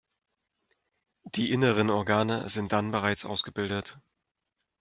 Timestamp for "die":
1.35-1.51